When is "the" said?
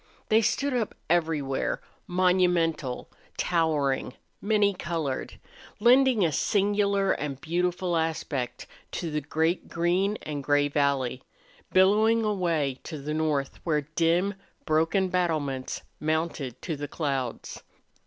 9.11-9.21, 12.99-13.13, 16.75-16.87